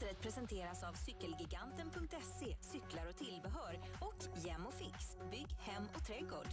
[0.00, 6.48] Vädret presenteras av cykelgiganten.se, cyklar och tillbehör och Gem Fix, bygg, hem och trädgård.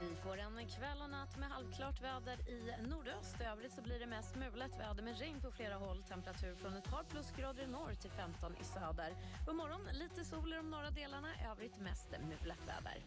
[0.00, 3.40] Vi får en kväll och natt med halvklart väder i nordöst.
[3.40, 6.02] I övrigt så blir det mest mulet väder med regn på flera håll.
[6.02, 9.12] Temperatur från ett par plusgrader i norr till 15 i söder.
[9.46, 12.98] På morgon lite sol i de norra delarna, i övrigt mest mulet väder.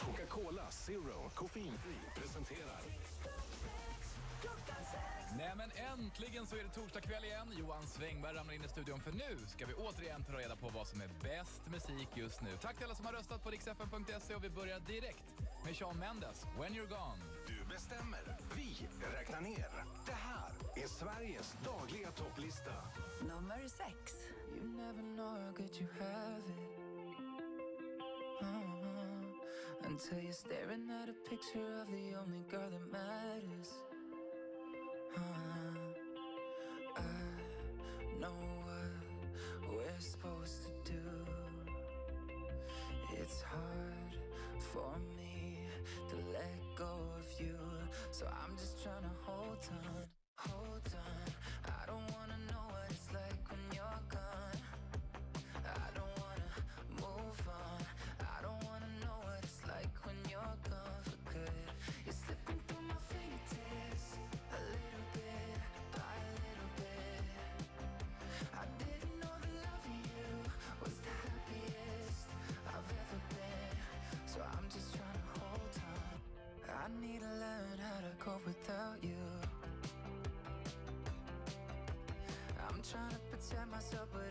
[0.00, 2.80] Coca-Cola Zero koffeinfri presenterar
[5.36, 7.52] Nej men äntligen så är det torsdag kväll igen.
[7.58, 10.86] Johan Svängberg ramlar in i studion för nu ska vi återigen ta reda på vad
[10.86, 12.50] som är bäst musik just nu.
[12.60, 15.24] Tack till alla som har röstat på riksfn.se och vi börjar direkt
[15.64, 17.20] med Shawn Mendes, When You're Gone.
[17.46, 18.88] Du bestämmer, vi
[19.18, 19.70] räknar ner.
[20.06, 22.74] Det här är Sveriges dagliga topplista.
[23.20, 23.96] Nummer sex.
[24.56, 26.80] You never know how good you have it.
[28.42, 29.86] Uh-huh.
[29.86, 33.89] Until you're staring at a picture of the only girl that matters.
[82.90, 84.29] Trying to protect myself, but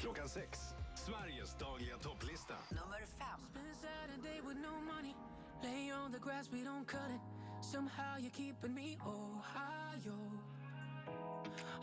[0.00, 0.74] Klockan 6.
[0.94, 2.56] Sveriges dagliga topplista.
[2.72, 3.40] Nummer fem.
[3.52, 5.14] Spend Saturday with no money.
[5.62, 7.20] Lay on the grass, we don't cut it.
[7.60, 10.16] Somehow you're keeping me Ohio.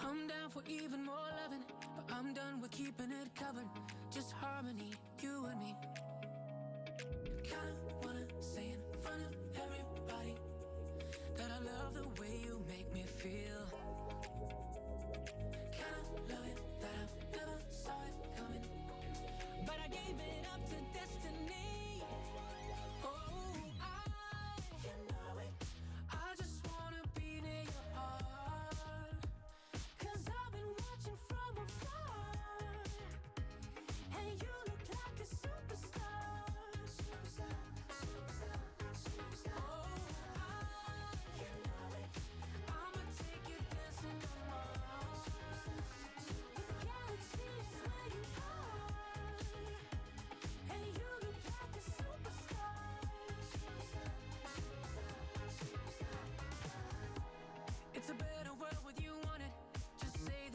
[0.02, 1.64] I'm down for even more loving,
[1.96, 3.70] but I'm done with keeping it covered.
[4.10, 5.76] Just harmony, you and me.
[7.44, 10.36] Kinda wanna say in front of everybody
[11.38, 13.77] that I love the way you make me feel.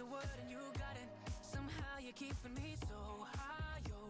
[0.03, 1.09] The word and you got it.
[1.43, 2.99] Somehow you're keeping me so
[3.39, 4.01] high, yo.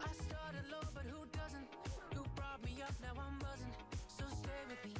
[0.00, 1.68] I started low, but who doesn't?
[2.14, 3.74] You brought me up, now I'm buzzing.
[4.08, 4.94] So stay with me,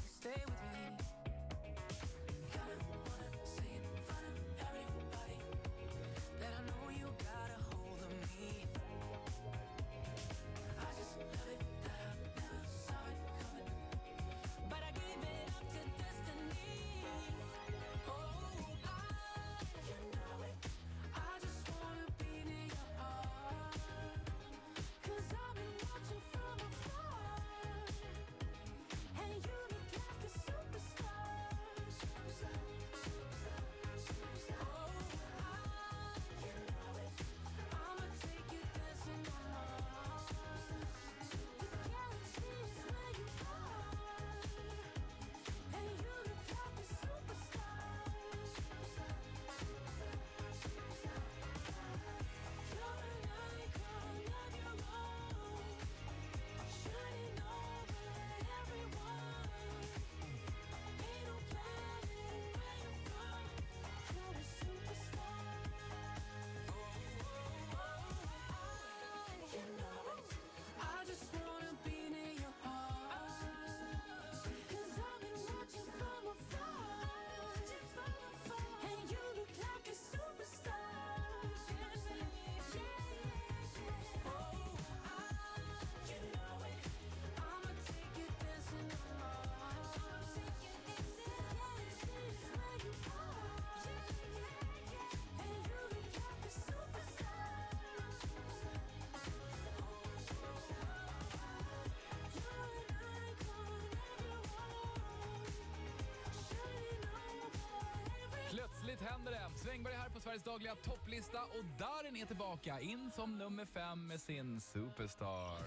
[109.34, 109.58] händer det!
[109.58, 114.20] Svängberg här på Sveriges dagliga topplista och Darin är tillbaka, in som nummer fem med
[114.20, 115.58] sin Superstar.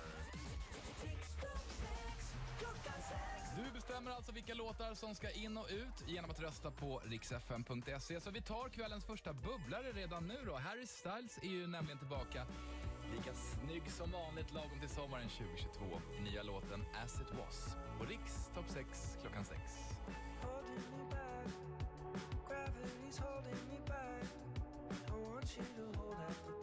[3.57, 8.21] Du bestämmer alltså vilka låtar som ska in och ut genom att rösta på riksfm.se.
[8.21, 10.55] Så vi tar kvällens första bubblare redan nu då.
[10.55, 12.45] Harry Styles är ju nämligen tillbaka.
[13.17, 16.01] Lika snygg som vanligt lagom till sommaren 2022.
[16.23, 19.61] Nya låten As it was på Riks Top 6 klockan 6.
[25.57, 26.62] you to hold out the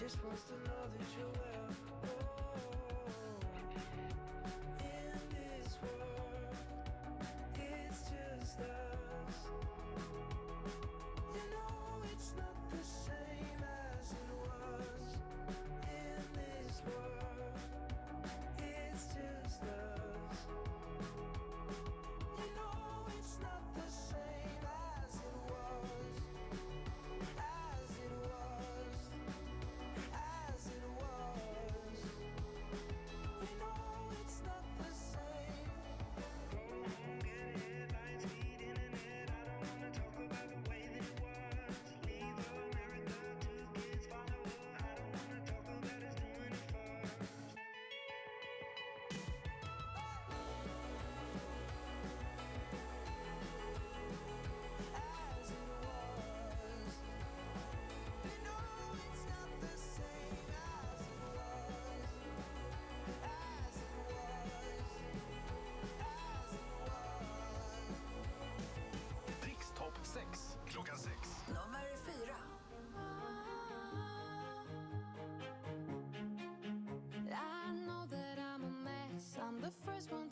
[0.00, 1.87] just wants to know that you're well.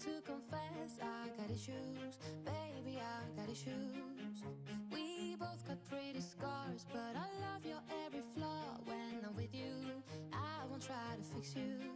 [0.06, 0.98] to confess.
[1.02, 4.38] I got issues, baby, I got issues.
[4.92, 9.72] We both got pretty scars But I love your every flaw When I'm with you,
[10.32, 11.95] I won't try to fix you.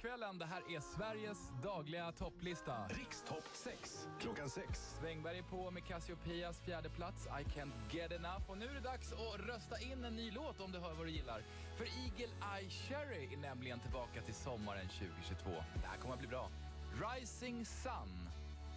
[0.00, 0.38] Kvällen.
[0.38, 2.74] Det här är Sveriges dagliga topplista.
[2.88, 4.96] Rikstopp 6 klockan 6.
[5.00, 8.50] Svängberg är på med Cassiopeias fjärde plats I can't get enough.
[8.50, 11.06] Och nu är det dags att rösta in en ny låt om du hör vad
[11.06, 11.42] du gillar.
[11.76, 15.50] För Eagle Eye Cherry är nämligen tillbaka till sommaren 2022.
[15.74, 16.50] Det här kommer att bli bra.
[16.92, 18.30] Rising Sun.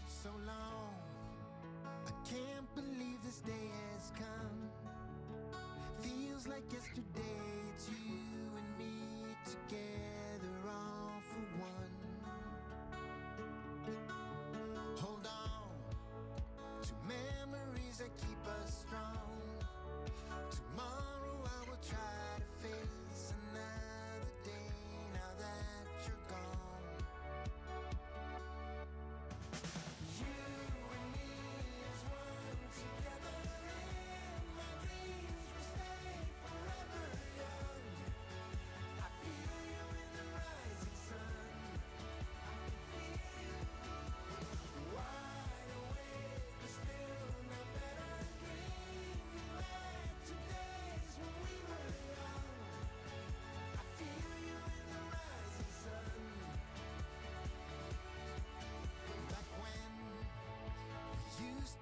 [0.08, 0.94] so long.
[2.08, 4.70] I can't believe this day has come.
[6.02, 7.43] Feels like yesterday,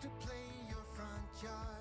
[0.01, 1.80] to play your front yard,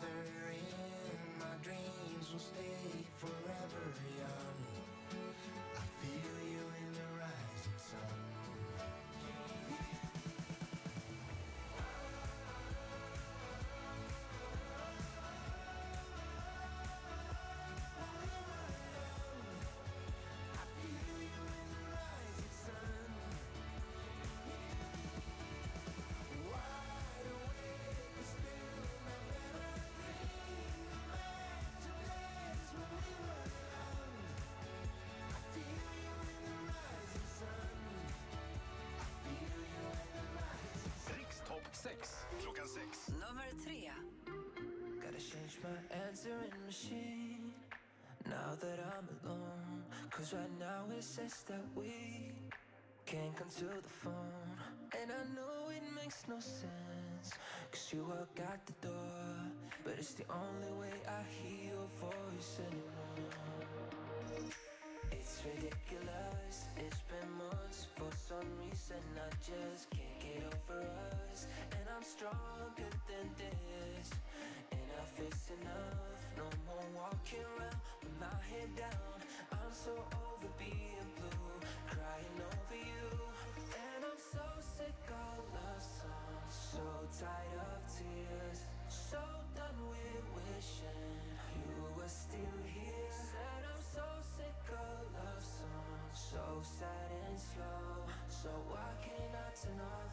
[0.00, 0.35] together
[41.86, 43.14] Rikstopp 6 klockan 6.
[43.22, 43.94] Nummer tre.
[44.98, 47.54] Gotta change my answering machine
[48.26, 49.86] now that I'm alone.
[50.10, 52.34] Cause right now it says that we
[53.06, 54.58] can't come to the phone.
[54.98, 57.30] And I know it makes no sense.
[57.70, 59.46] Cause you walk out the door.
[59.84, 62.95] But it's the only way I hear your voice anymore.
[65.26, 66.70] It's ridiculous.
[66.78, 67.90] It's been months.
[67.98, 70.86] For some reason, I just can't get over
[71.26, 71.50] us.
[71.74, 74.06] And I'm stronger than this.
[74.70, 76.18] Enough is enough.
[76.38, 77.74] No more walking around
[78.06, 79.18] with my head down.
[79.50, 81.58] I'm so over being blue,
[81.90, 83.10] crying over you.
[83.82, 84.46] And I'm so
[84.78, 86.54] sick of love songs.
[86.54, 86.86] So
[87.18, 88.62] tired of tears.
[88.86, 89.18] So
[89.58, 91.18] done with wishing
[91.66, 92.95] you were still here.
[96.36, 98.04] So sad and slow.
[98.28, 100.05] So why can't I turn off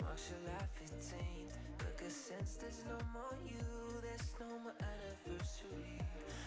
[0.00, 1.54] July 15th.
[1.78, 6.00] But 'cause since there's no more you, there's no more anniversary.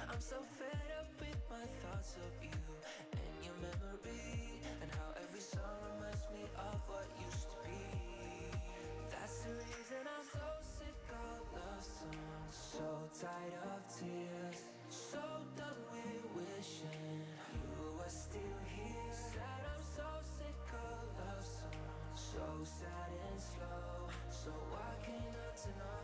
[0.09, 2.59] I'm so fed up with my thoughts of you
[3.13, 8.51] and your memory, and how every song reminds me of what used to be.
[9.11, 12.87] That's the reason I'm so sick of love songs, so
[13.21, 15.23] tired of tears, so
[15.55, 18.59] done with wishing you were still
[22.37, 24.05] so sad and slow.
[24.29, 25.96] So why can't I tonight?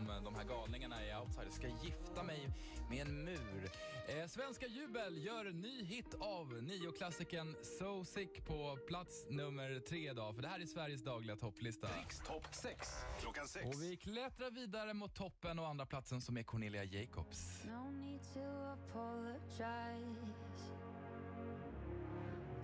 [0.00, 2.50] Som eh, de här galningarna i Outsider ska gifta mig
[2.90, 3.70] med en mur.
[4.08, 10.34] Eh, Svenska Jubel gör ny hit av nioklassikern So Sick på plats nummer tre idag.
[10.34, 11.88] För det här är Sveriges dagliga topplista.
[11.98, 12.88] Riks topp 6
[13.20, 13.66] klockan 6.
[13.66, 17.64] Och vi klättrar vidare mot toppen och andra platsen som är Cornelia Jacobs.
[17.64, 18.40] No need to
[18.72, 20.16] apologize.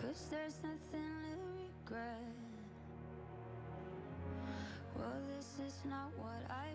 [0.01, 2.57] Cause there's nothing to regret.
[4.99, 6.66] Well, this is not what I.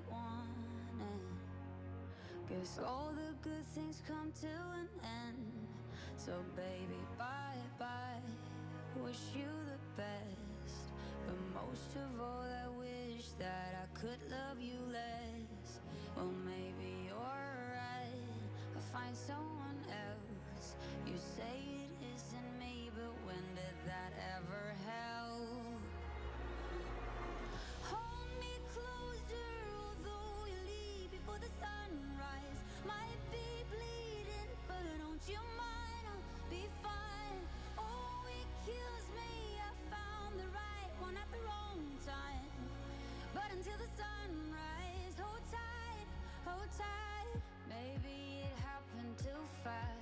[2.51, 5.67] Guess all the good things come to an end.
[6.17, 8.19] So, baby, bye bye.
[9.01, 10.91] Wish you the best.
[11.25, 15.79] But most of all, I wish that I could love you less.
[16.17, 18.43] Well, maybe you're right.
[18.75, 20.75] I'll find someone else.
[21.07, 21.55] You say
[21.87, 25.10] it isn't me, but when did that ever help?
[46.79, 47.41] Hold.
[47.69, 50.00] Maybe it happened too fast.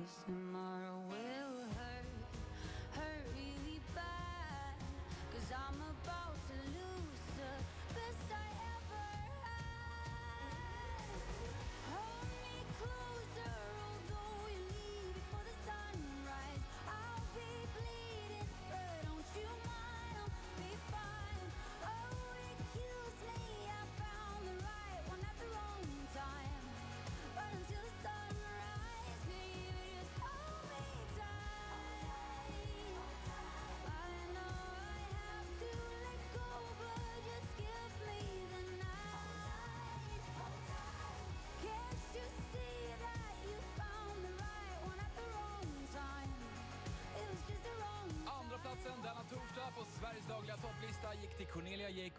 [0.00, 0.24] Cause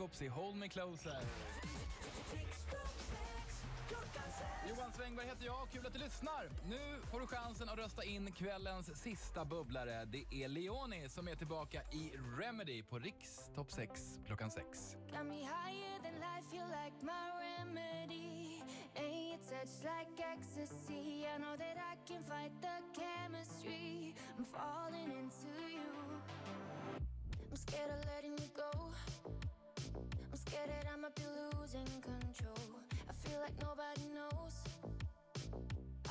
[0.02, 1.18] Jacobs i Hold Me Closer.
[4.70, 6.50] Johan Svängberg heter jag, kul att du lyssnar.
[6.70, 10.06] Nu får du chansen att rösta in kvällens sista bubblare.
[10.06, 14.98] Det är Leoni som är tillbaka i Remedy på Riks topp 6 klockan 6.
[15.12, 18.62] Got me higher than life, you're like my remedy.
[18.96, 21.26] Ain't your touch like ecstasy.
[21.36, 24.16] I know that I can fight the chemistry.
[24.38, 26.22] I'm falling into you.
[27.52, 28.72] I'm scared of letting you go.
[30.52, 32.76] Scared that I might be losing control.
[33.10, 34.56] I feel like nobody knows.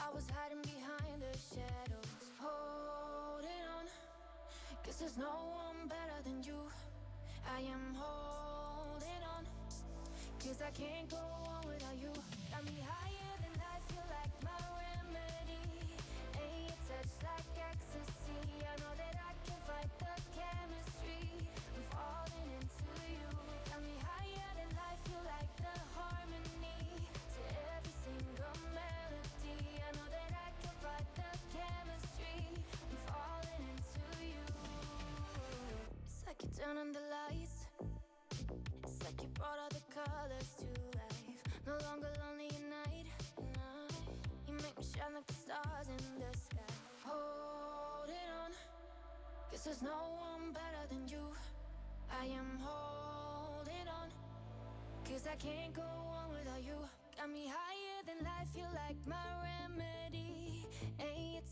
[0.00, 3.85] I was hiding behind the shadows, holding on.
[4.83, 6.57] Cause there's no one better than you.
[7.55, 9.44] I am holding on.
[10.38, 12.12] Cause I can't go on without you.
[12.50, 13.00] Got me higher
[36.61, 37.64] turn on the lights.
[38.85, 40.68] It's like you brought all the colors to
[40.99, 41.40] life.
[41.66, 43.07] No longer lonely at night.
[44.46, 46.75] You make me shine like the stars in the sky.
[47.03, 48.53] Holding on.
[49.51, 51.25] Cause there's no one better than you.
[52.12, 54.09] I am holding on.
[55.09, 55.88] Cause I can't go
[56.20, 56.77] on without you.
[57.16, 60.30] Got me higher than life, you're like my remedy.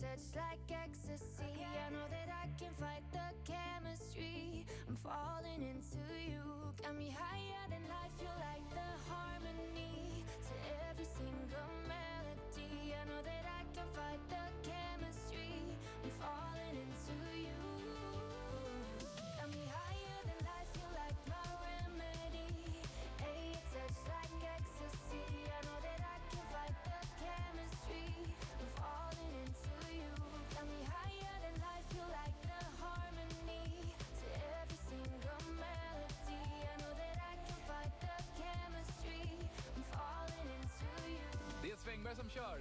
[0.01, 1.59] Touch like ecstasy?
[1.59, 4.65] I know that I can fight the chemistry.
[4.89, 6.39] I'm falling into you.
[6.81, 8.15] Got me higher than life.
[8.21, 10.55] You like the harmony to
[10.89, 12.95] every single melody.
[12.95, 14.78] I know that I can fight the chemistry.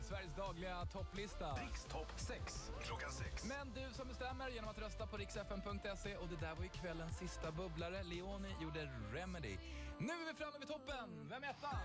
[0.08, 1.54] Sveriges dagliga topplista.
[1.54, 3.46] Rikstopp 6 klockan 6.
[3.46, 7.17] Men du som bestämmer genom att rösta på riksfn.se och det där var ju kvällens
[7.17, 8.04] sista bubblare.
[8.04, 9.58] Leoni gjorde Remedy.
[10.00, 11.28] Nu är vi framme vid toppen!
[11.30, 11.80] Vem är etta?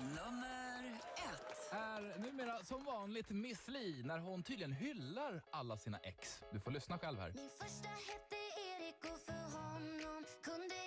[0.00, 1.72] Nummer ett.
[1.72, 6.42] Är numera som vanligt Miss Li när hon tydligen hyllar alla sina ex.
[6.52, 7.32] Du får lyssna själv här.
[7.34, 10.77] Min första hette Erik och för honom kunde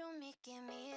[0.00, 0.94] you're making me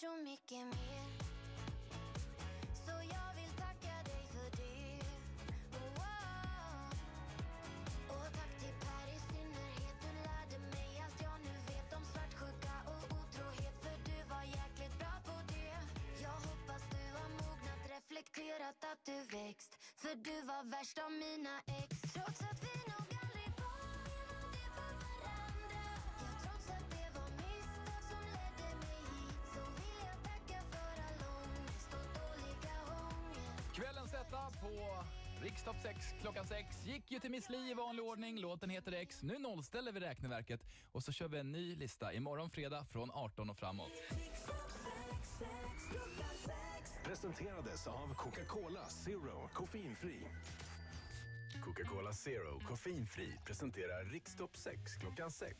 [0.00, 1.06] så mycket mer.
[2.86, 5.02] Så jag vill tacka dig för det.
[5.76, 6.90] Oh, oh.
[8.08, 9.96] Och tack till Per i synnerhet.
[10.04, 13.76] Du lärde mig allt jag nu vet om svartsjuka och otrohet.
[13.82, 15.72] För du var jäkligt bra på det.
[16.22, 19.72] Jag hoppas du har mognat, reflekterat att du växt.
[20.02, 21.89] För du var värst av mina ex.
[34.60, 35.04] På
[35.42, 38.38] Rikstopp 6 klockan 6 gick ju till Miss Li i vanlig ordning.
[38.38, 39.22] Låten heter X.
[39.22, 40.60] Nu nollställer vi räkneverket
[40.92, 43.92] och så kör vi en ny lista imorgon fredag från 18 och framåt.
[47.04, 50.26] Presenterades av Coca-Cola Zero koffeinfri.
[51.64, 55.48] Coca-Cola Zero koffeinfri presenterar Rikstopp 6 klockan 6.